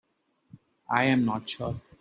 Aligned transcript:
I 0.89 1.03
am 1.05 1.25
not 1.25 1.47
sure. 1.47 1.79